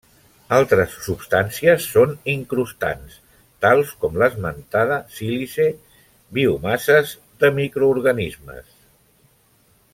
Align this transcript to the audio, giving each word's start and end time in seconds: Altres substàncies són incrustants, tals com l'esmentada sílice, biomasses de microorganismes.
Altres 0.55 0.93
substàncies 1.07 1.85
són 1.95 2.15
incrustants, 2.33 3.19
tals 3.67 3.93
com 4.05 4.17
l'esmentada 4.23 4.99
sílice, 5.19 5.69
biomasses 6.39 7.15
de 7.45 7.53
microorganismes. 7.63 8.77